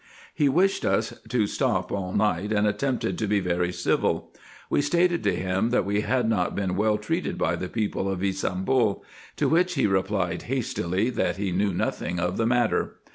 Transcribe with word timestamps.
He 0.33 0.49
wished 0.49 0.83
us 0.83 1.13
to 1.29 1.45
stop 1.45 1.91
all 1.91 2.11
night, 2.11 2.51
and 2.51 2.65
attempted 2.65 3.19
to 3.19 3.27
be 3.27 3.39
very 3.39 3.71
civil. 3.71 4.31
We 4.67 4.81
stated 4.81 5.23
to 5.25 5.35
him, 5.35 5.69
that 5.69 5.85
we 5.85 6.01
had 6.01 6.27
not 6.27 6.55
been 6.55 6.75
well 6.75 6.97
treated 6.97 7.37
by 7.37 7.55
the 7.55 7.69
people 7.69 8.09
of 8.09 8.23
Ybsambul; 8.23 9.03
to 9.35 9.47
which 9.47 9.75
he 9.75 9.85
replied, 9.85 10.41
hastily, 10.49 11.11
that 11.11 11.37
he 11.37 11.51
knew 11.51 11.71
no 11.71 11.91
thing 11.91 12.19
of 12.19 12.37
the 12.37 12.47
matter. 12.47 12.95